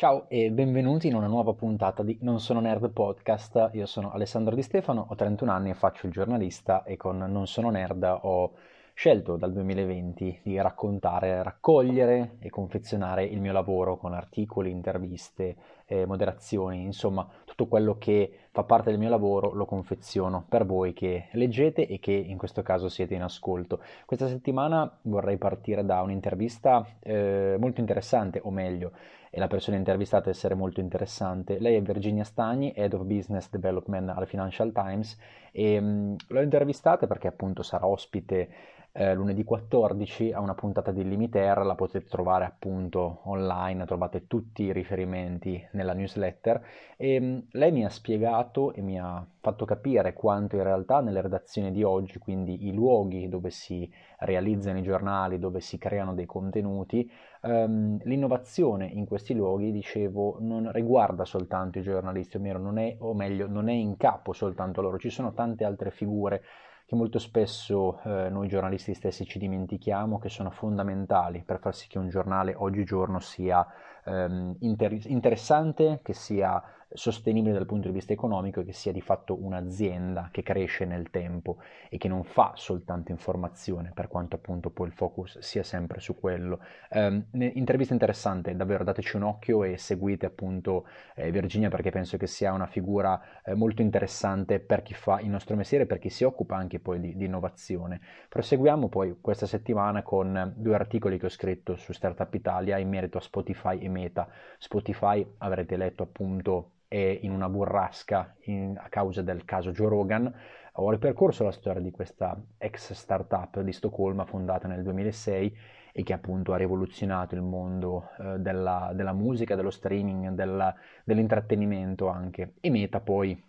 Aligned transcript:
Ciao 0.00 0.30
e 0.30 0.50
benvenuti 0.50 1.08
in 1.08 1.14
una 1.14 1.26
nuova 1.26 1.52
puntata 1.52 2.02
di 2.02 2.16
Non 2.22 2.40
sono 2.40 2.58
nerd 2.58 2.88
podcast. 2.90 3.68
Io 3.74 3.84
sono 3.84 4.10
Alessandro 4.12 4.54
Di 4.54 4.62
Stefano, 4.62 5.04
ho 5.10 5.14
31 5.14 5.52
anni 5.52 5.68
e 5.68 5.74
faccio 5.74 6.06
il 6.06 6.12
giornalista 6.12 6.84
e 6.84 6.96
con 6.96 7.18
Non 7.18 7.46
sono 7.46 7.68
nerd 7.68 8.02
ho 8.22 8.52
scelto 8.94 9.36
dal 9.36 9.52
2020 9.52 10.40
di 10.42 10.58
raccontare, 10.58 11.42
raccogliere 11.42 12.36
e 12.38 12.48
confezionare 12.48 13.24
il 13.24 13.42
mio 13.42 13.52
lavoro 13.52 13.98
con 13.98 14.14
articoli, 14.14 14.70
interviste, 14.70 15.56
eh, 15.84 16.06
moderazioni, 16.06 16.82
insomma 16.82 17.28
tutto 17.60 17.66
quello 17.66 17.98
che 17.98 18.32
fa 18.50 18.62
parte 18.62 18.90
del 18.90 18.98
mio 18.98 19.10
lavoro 19.10 19.52
lo 19.52 19.66
confeziono 19.66 20.44
per 20.48 20.64
voi 20.64 20.94
che 20.94 21.28
leggete 21.32 21.86
e 21.86 21.98
che 21.98 22.12
in 22.12 22.38
questo 22.38 22.62
caso 22.62 22.88
siete 22.88 23.14
in 23.14 23.22
ascolto. 23.22 23.80
Questa 24.06 24.28
settimana 24.28 24.90
vorrei 25.02 25.36
partire 25.36 25.84
da 25.84 26.00
un'intervista 26.00 26.86
eh, 27.00 27.56
molto 27.58 27.80
interessante, 27.80 28.40
o 28.42 28.50
meglio, 28.50 28.92
e 29.28 29.38
la 29.38 29.46
persona 29.46 29.76
intervistata 29.76 30.30
essere 30.30 30.54
molto 30.54 30.80
interessante. 30.80 31.58
Lei 31.58 31.76
è 31.76 31.82
Virginia 31.82 32.24
Stagni, 32.24 32.72
Head 32.74 32.94
of 32.94 33.02
Business 33.04 33.50
Development 33.50 34.08
al 34.08 34.26
Financial 34.26 34.72
Times 34.72 35.18
e 35.52 35.78
mh, 35.78 35.86
mm, 35.86 36.14
l'ho 36.28 36.40
intervistata 36.40 37.06
perché 37.06 37.28
appunto 37.28 37.62
sarà 37.62 37.86
ospite 37.86 38.48
eh, 38.92 39.14
lunedì 39.14 39.44
14 39.44 40.32
a 40.32 40.40
una 40.40 40.54
puntata 40.54 40.90
di 40.90 41.06
Limiter, 41.06 41.58
la 41.64 41.74
potete 41.74 42.06
trovare 42.08 42.44
appunto 42.44 43.20
online, 43.24 43.84
trovate 43.86 44.26
tutti 44.26 44.64
i 44.64 44.72
riferimenti 44.72 45.64
nella 45.72 45.92
newsletter. 45.92 46.62
E 46.96 47.20
mh, 47.20 47.48
lei 47.52 47.70
mi 47.72 47.84
ha 47.84 47.88
spiegato 47.88 48.72
e 48.72 48.82
mi 48.82 48.98
ha 48.98 49.24
fatto 49.40 49.64
capire 49.64 50.12
quanto 50.12 50.56
in 50.56 50.62
realtà 50.64 51.00
nelle 51.00 51.20
redazioni 51.20 51.70
di 51.70 51.82
oggi, 51.82 52.18
quindi 52.18 52.66
i 52.66 52.72
luoghi 52.72 53.28
dove 53.28 53.50
si 53.50 53.90
realizzano 54.18 54.78
i 54.78 54.82
giornali, 54.82 55.38
dove 55.38 55.60
si 55.60 55.78
creano 55.78 56.14
dei 56.14 56.26
contenuti, 56.26 57.10
ehm, 57.42 58.00
l'innovazione 58.04 58.86
in 58.86 59.06
questi 59.06 59.34
luoghi, 59.34 59.72
dicevo, 59.72 60.38
non 60.40 60.70
riguarda 60.72 61.24
soltanto 61.24 61.78
i 61.78 61.82
giornalisti, 61.82 62.36
o 62.36 63.14
meglio, 63.14 63.46
non 63.46 63.68
è 63.68 63.72
in 63.72 63.96
capo 63.96 64.32
soltanto 64.32 64.80
loro, 64.80 64.98
ci 64.98 65.10
sono 65.10 65.32
tante 65.32 65.64
altre 65.64 65.90
figure 65.90 66.42
che 66.90 66.96
molto 66.96 67.20
spesso 67.20 68.00
eh, 68.02 68.28
noi 68.30 68.48
giornalisti 68.48 68.94
stessi 68.94 69.24
ci 69.24 69.38
dimentichiamo, 69.38 70.18
che 70.18 70.28
sono 70.28 70.50
fondamentali 70.50 71.44
per 71.46 71.60
far 71.60 71.72
sì 71.72 71.86
che 71.86 71.98
un 71.98 72.08
giornale 72.08 72.52
oggigiorno 72.56 73.20
sia 73.20 73.64
ehm, 74.04 74.56
inter- 74.60 75.06
interessante, 75.06 76.00
che 76.02 76.12
sia 76.12 76.62
sostenibile 76.92 77.54
dal 77.54 77.66
punto 77.66 77.88
di 77.88 77.94
vista 77.94 78.12
economico 78.12 78.60
e 78.60 78.64
che 78.64 78.72
sia 78.72 78.92
di 78.92 79.00
fatto 79.00 79.40
un'azienda 79.40 80.28
che 80.32 80.42
cresce 80.42 80.84
nel 80.84 81.10
tempo 81.10 81.58
e 81.88 81.98
che 81.98 82.08
non 82.08 82.24
fa 82.24 82.52
soltanto 82.54 83.12
informazione, 83.12 83.92
per 83.94 84.08
quanto 84.08 84.36
appunto 84.36 84.70
poi 84.70 84.88
il 84.88 84.92
focus 84.92 85.38
sia 85.38 85.62
sempre 85.62 86.00
su 86.00 86.18
quello. 86.18 86.60
Eh, 86.90 87.24
intervista 87.32 87.92
interessante, 87.92 88.56
davvero 88.56 88.84
dateci 88.84 89.16
un 89.16 89.22
occhio 89.22 89.62
e 89.62 89.76
seguite 89.76 90.26
appunto 90.26 90.86
eh, 91.14 91.30
Virginia 91.30 91.68
perché 91.68 91.90
penso 91.90 92.16
che 92.16 92.26
sia 92.26 92.52
una 92.52 92.66
figura 92.66 93.20
eh, 93.44 93.54
molto 93.54 93.82
interessante 93.82 94.58
per 94.58 94.82
chi 94.82 94.94
fa 94.94 95.20
il 95.20 95.28
nostro 95.28 95.54
mestiere, 95.54 95.86
per 95.86 95.98
chi 95.98 96.10
si 96.10 96.24
occupa 96.24 96.56
anche 96.56 96.80
poi 96.80 96.98
di, 97.00 97.16
di 97.16 97.26
innovazione. 97.26 98.00
Proseguiamo 98.28 98.88
poi 98.88 99.16
questa 99.20 99.46
settimana 99.46 100.02
con 100.02 100.52
due 100.56 100.74
articoli 100.74 101.18
che 101.18 101.26
ho 101.26 101.30
scritto 101.30 101.76
su 101.76 101.92
Startup 101.92 102.32
Italia 102.34 102.78
in 102.78 102.88
merito 102.88 103.18
a 103.18 103.20
Spotify 103.20 103.78
e 103.78 103.88
Meta. 104.00 104.28
Spotify 104.58 105.26
avrete 105.38 105.76
letto 105.76 106.02
appunto 106.02 106.72
è 106.88 107.18
in 107.22 107.30
una 107.30 107.48
burrasca 107.48 108.34
in, 108.46 108.76
a 108.76 108.88
causa 108.88 109.22
del 109.22 109.44
caso 109.44 109.70
Joe 109.70 109.88
Rogan. 109.88 110.34
Ho 110.74 110.90
ripercorso 110.90 111.44
la 111.44 111.52
storia 111.52 111.80
di 111.80 111.90
questa 111.90 112.40
ex 112.58 112.92
startup 112.92 113.60
di 113.60 113.72
Stoccolma 113.72 114.24
fondata 114.24 114.66
nel 114.66 114.82
2006 114.82 115.56
e 115.92 116.02
che 116.02 116.12
appunto 116.12 116.52
ha 116.52 116.56
rivoluzionato 116.56 117.34
il 117.34 117.42
mondo 117.42 118.10
eh, 118.18 118.38
della, 118.38 118.90
della, 118.94 119.12
musica, 119.12 119.54
dello 119.54 119.70
streaming, 119.70 120.30
della, 120.30 120.74
dell'intrattenimento 121.04 122.08
anche. 122.08 122.54
E 122.60 122.70
Meta 122.70 123.00
poi 123.00 123.40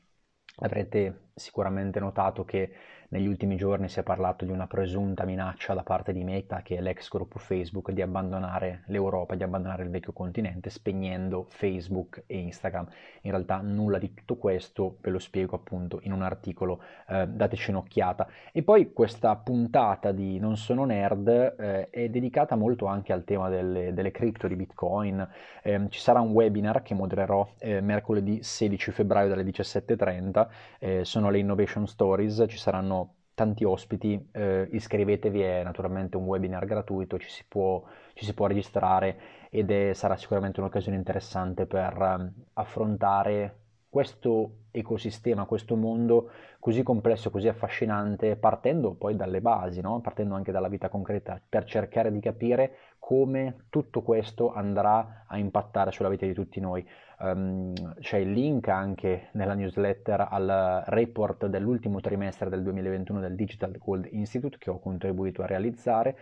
avrete 0.57 1.29
sicuramente 1.33 1.99
notato 1.99 2.43
che 2.45 2.71
negli 3.11 3.27
ultimi 3.27 3.57
giorni 3.57 3.89
si 3.89 3.99
è 3.99 4.03
parlato 4.03 4.45
di 4.45 4.51
una 4.51 4.67
presunta 4.67 5.25
minaccia 5.25 5.73
da 5.73 5.83
parte 5.83 6.13
di 6.13 6.23
Meta, 6.23 6.61
che 6.61 6.77
è 6.77 6.81
l'ex 6.81 7.09
gruppo 7.09 7.39
Facebook, 7.39 7.91
di 7.91 8.01
abbandonare 8.01 8.83
l'Europa, 8.85 9.35
di 9.35 9.43
abbandonare 9.43 9.83
il 9.83 9.89
vecchio 9.89 10.13
continente, 10.13 10.69
spegnendo 10.69 11.45
Facebook 11.49 12.23
e 12.25 12.37
Instagram. 12.37 12.87
In 13.23 13.31
realtà 13.31 13.57
nulla 13.57 13.97
di 13.97 14.13
tutto 14.13 14.37
questo 14.37 14.97
ve 15.01 15.09
lo 15.09 15.19
spiego 15.19 15.57
appunto 15.57 15.99
in 16.03 16.13
un 16.13 16.21
articolo, 16.21 16.81
eh, 17.09 17.27
dateci 17.27 17.71
un'occhiata. 17.71 18.27
E 18.53 18.63
poi 18.63 18.93
questa 18.93 19.35
puntata 19.35 20.13
di 20.13 20.39
Non 20.39 20.55
sono 20.55 20.85
nerd 20.85 21.27
eh, 21.27 21.89
è 21.89 22.07
dedicata 22.07 22.55
molto 22.55 22.85
anche 22.85 23.11
al 23.11 23.25
tema 23.25 23.49
delle, 23.49 23.93
delle 23.93 24.11
cripto 24.11 24.47
di 24.47 24.55
Bitcoin. 24.55 25.27
Eh, 25.63 25.87
ci 25.89 25.99
sarà 25.99 26.21
un 26.21 26.31
webinar 26.31 26.81
che 26.81 26.93
modererò 26.93 27.45
eh, 27.59 27.81
mercoledì 27.81 28.41
16 28.41 28.91
febbraio 28.91 29.27
dalle 29.27 29.43
17.30, 29.43 30.47
eh, 30.79 31.03
sono 31.03 31.29
le 31.29 31.39
Innovation 31.39 31.85
Stories, 31.87 32.45
ci 32.47 32.57
saranno 32.57 32.99
tanti 33.41 33.63
ospiti, 33.63 34.29
eh, 34.33 34.67
iscrivetevi, 34.71 35.41
è 35.41 35.63
naturalmente 35.63 36.15
un 36.15 36.25
webinar 36.25 36.65
gratuito, 36.65 37.17
ci 37.17 37.29
si 37.29 37.43
può, 37.47 37.83
ci 38.13 38.23
si 38.23 38.35
può 38.35 38.45
registrare 38.45 39.17
ed 39.49 39.71
è, 39.71 39.93
sarà 39.93 40.15
sicuramente 40.15 40.59
un'occasione 40.59 40.95
interessante 40.95 41.65
per 41.65 41.97
um, 41.97 42.31
affrontare 42.53 43.60
questo 43.91 44.67
ecosistema, 44.71 45.43
questo 45.43 45.75
mondo 45.75 46.31
così 46.59 46.81
complesso, 46.81 47.29
così 47.29 47.49
affascinante, 47.49 48.37
partendo 48.37 48.93
poi 48.93 49.17
dalle 49.17 49.41
basi, 49.41 49.81
no? 49.81 49.99
partendo 49.99 50.33
anche 50.33 50.53
dalla 50.53 50.69
vita 50.69 50.87
concreta, 50.87 51.41
per 51.47 51.65
cercare 51.65 52.09
di 52.09 52.21
capire 52.21 52.77
come 52.99 53.65
tutto 53.69 54.01
questo 54.01 54.53
andrà 54.53 55.25
a 55.27 55.37
impattare 55.37 55.91
sulla 55.91 56.07
vita 56.07 56.25
di 56.25 56.33
tutti 56.33 56.61
noi. 56.61 56.87
Um, 57.19 57.73
c'è 57.99 58.17
il 58.17 58.31
link 58.31 58.69
anche 58.69 59.27
nella 59.33 59.55
newsletter 59.55 60.25
al 60.29 60.83
report 60.85 61.47
dell'ultimo 61.47 61.99
trimestre 61.99 62.47
del 62.49 62.63
2021 62.63 63.19
del 63.19 63.35
Digital 63.35 63.77
Gold 63.77 64.07
Institute 64.11 64.57
che 64.57 64.69
ho 64.69 64.79
contribuito 64.79 65.41
a 65.41 65.47
realizzare 65.47 66.15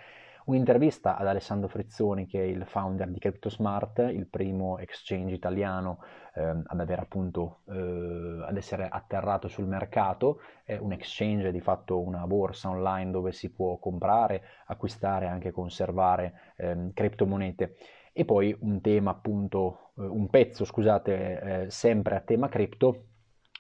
un'intervista 0.46 1.18
ad 1.18 1.28
Alessandro 1.28 1.68
Frizzoni 1.68 2.26
che 2.26 2.42
è 2.42 2.46
il 2.46 2.66
founder 2.66 3.10
di 3.10 3.20
CryptoSmart, 3.20 4.00
il 4.12 4.28
primo 4.28 4.78
exchange 4.78 5.34
italiano 5.34 6.00
eh, 6.34 6.42
ad 6.66 6.90
appunto 6.92 7.60
eh, 7.70 8.44
ad 8.48 8.56
essere 8.58 8.88
atterrato 8.90 9.48
sul 9.48 9.66
mercato, 9.66 10.42
è 10.64 10.78
un 10.78 10.92
exchange 10.92 11.52
di 11.52 11.60
fatto 11.60 12.00
una 12.00 12.26
borsa 12.26 12.70
online 12.70 13.12
dove 13.12 13.32
si 13.32 13.52
può 13.52 13.78
comprare, 13.78 14.44
acquistare 14.68 15.26
e 15.26 15.30
anche 15.30 15.52
conservare 15.52 16.54
eh, 16.58 16.92
criptomonete. 16.94 17.76
E 18.12 18.26
poi 18.26 18.56
un 18.62 18.82
tema 18.82 19.12
appunto, 19.12 19.92
eh, 19.98 20.02
un 20.02 20.30
pezzo 20.30 20.66
scusate, 20.66 21.64
eh, 21.64 21.70
sempre 21.70 22.16
a 22.16 22.22
tema 22.22 22.50
cripto 22.50 23.04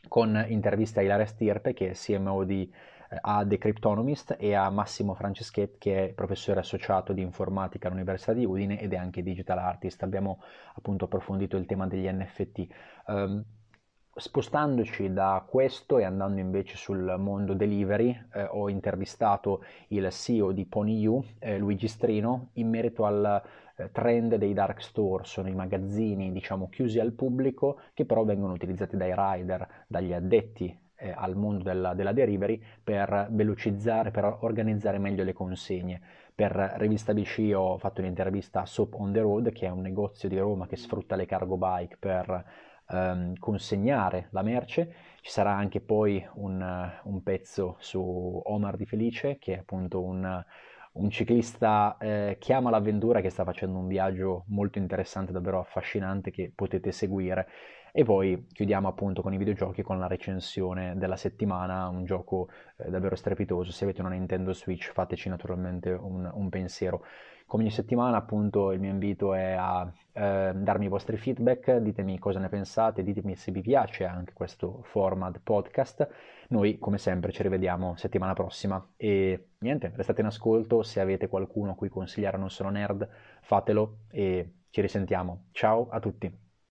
con 0.07 0.45
intervista 0.47 0.99
a 0.99 1.03
Ilaria 1.03 1.25
Stirpe 1.25 1.73
che 1.73 1.91
è 1.91 1.93
CMO 1.93 2.43
di 2.43 2.71
a 3.21 3.43
The 3.45 3.57
Cryptonomist 3.57 4.35
e 4.37 4.53
a 4.53 4.69
Massimo 4.69 5.15
Franceschetti 5.15 5.77
che 5.79 6.05
è 6.05 6.13
professore 6.13 6.59
associato 6.59 7.11
di 7.11 7.21
informatica 7.21 7.87
all'Università 7.87 8.33
di 8.33 8.45
Udine 8.45 8.79
ed 8.79 8.93
è 8.93 8.97
anche 8.97 9.23
digital 9.23 9.57
artist. 9.57 10.03
Abbiamo 10.03 10.41
appunto 10.75 11.05
approfondito 11.05 11.57
il 11.57 11.65
tema 11.65 11.87
degli 11.87 12.07
NFT. 12.07 12.67
Um, 13.07 13.15
ehm, 13.15 13.45
spostandoci 14.19 15.11
da 15.13 15.43
questo 15.47 15.97
e 15.97 16.03
andando 16.03 16.39
invece 16.39 16.75
sul 16.75 17.15
mondo 17.17 17.53
delivery, 17.53 18.15
eh, 18.33 18.43
ho 18.43 18.69
intervistato 18.69 19.63
il 19.87 20.09
CEO 20.11 20.51
di 20.51 20.65
PonyU, 20.65 21.23
eh, 21.39 21.57
Luigi 21.57 21.87
Strino, 21.87 22.49
in 22.53 22.69
merito 22.69 23.05
al 23.05 23.41
eh, 23.75 23.91
trend 23.91 24.35
dei 24.35 24.53
dark 24.53 24.81
store, 24.81 25.23
sono 25.23 25.47
i 25.47 25.55
magazzini 25.55 26.31
diciamo 26.31 26.69
chiusi 26.69 26.99
al 26.99 27.13
pubblico 27.13 27.79
che 27.93 28.05
però 28.05 28.23
vengono 28.25 28.53
utilizzati 28.53 28.97
dai 28.97 29.13
rider, 29.15 29.85
dagli 29.87 30.13
addetti 30.13 30.77
eh, 30.95 31.13
al 31.15 31.35
mondo 31.35 31.63
della, 31.63 31.93
della 31.93 32.11
delivery 32.11 32.61
per 32.83 33.27
velocizzare, 33.31 34.11
per 34.11 34.37
organizzare 34.41 34.97
meglio 34.97 35.23
le 35.23 35.33
consegne. 35.33 36.01
Per 36.35 36.51
Rivista 36.77 37.13
BC 37.13 37.51
ho 37.53 37.77
fatto 37.77 38.01
un'intervista 38.01 38.61
a 38.61 38.65
Soap 38.65 38.93
on 38.95 39.11
the 39.11 39.19
Road, 39.21 39.51
che 39.51 39.65
è 39.65 39.69
un 39.69 39.81
negozio 39.81 40.29
di 40.29 40.37
Roma 40.37 40.67
che 40.67 40.77
sfrutta 40.77 41.15
le 41.15 41.25
cargo 41.25 41.57
bike 41.57 41.97
per 41.99 42.45
ehm, 42.89 43.37
consegnare 43.37 44.27
la 44.31 44.41
merce. 44.41 44.93
Ci 45.21 45.31
sarà 45.31 45.53
anche 45.53 45.81
poi 45.81 46.25
un, 46.35 46.91
un, 47.03 47.23
pezzo 47.23 47.75
su 47.79 48.41
Omar 48.45 48.77
Di 48.77 48.85
Felice, 48.85 49.37
che 49.37 49.55
è 49.55 49.57
appunto 49.59 50.01
un, 50.01 50.43
un 50.93 51.09
ciclista 51.09 51.97
eh, 51.99 52.37
che 52.39 52.53
ama 52.53 52.69
l'avventura, 52.69 53.21
che 53.21 53.29
sta 53.29 53.43
facendo 53.43 53.77
un 53.77 53.87
viaggio 53.87 54.45
molto 54.47 54.79
interessante, 54.79 55.31
davvero 55.31 55.59
affascinante, 55.59 56.31
che 56.31 56.51
potete 56.53 56.91
seguire. 56.91 57.47
E 57.91 58.03
poi 58.03 58.47
chiudiamo 58.51 58.87
appunto 58.87 59.21
con 59.21 59.33
i 59.33 59.37
videogiochi 59.37 59.81
con 59.81 59.99
la 59.99 60.07
recensione 60.07 60.97
della 60.97 61.15
settimana, 61.15 61.87
un 61.87 62.05
gioco 62.05 62.49
eh, 62.77 62.89
davvero 62.89 63.15
strepitoso. 63.15 63.71
Se 63.71 63.83
avete 63.83 64.01
una 64.01 64.09
Nintendo 64.09 64.53
Switch 64.53 64.91
fateci 64.91 65.29
naturalmente 65.29 65.91
un, 65.91 66.29
un 66.31 66.49
pensiero. 66.49 67.03
Come 67.49 67.63
ogni 67.63 67.71
settimana 67.71 68.17
appunto 68.17 68.71
il 68.71 68.79
mio 68.79 68.91
invito 68.91 69.33
è 69.33 69.53
a 69.53 69.91
eh, 70.13 70.51
darmi 70.53 70.85
i 70.85 70.87
vostri 70.87 71.17
feedback, 71.17 71.77
ditemi 71.77 72.19
cosa 72.19 72.37
ne 72.37 72.47
pensate, 72.47 73.01
ditemi 73.01 73.35
se 73.35 73.51
vi 73.51 73.61
piace 73.61 74.05
anche 74.05 74.33
questo 74.33 74.81
format 74.83 75.39
podcast. 75.41 76.07
Noi 76.49 76.77
come 76.77 76.99
sempre 76.99 77.31
ci 77.31 77.41
rivediamo 77.41 77.95
settimana 77.95 78.33
prossima 78.33 78.91
e 78.95 79.47
niente, 79.59 79.91
restate 79.95 80.21
in 80.21 80.27
ascolto, 80.27 80.83
se 80.83 80.99
avete 80.99 81.27
qualcuno 81.27 81.71
a 81.71 81.75
cui 81.75 81.89
consigliare 81.89 82.37
non 82.37 82.51
sono 82.51 82.69
nerd, 82.69 83.09
fatelo 83.41 84.01
e 84.11 84.53
ci 84.69 84.81
risentiamo. 84.81 85.45
Ciao 85.51 85.87
a 85.89 85.99
tutti! 85.99 86.48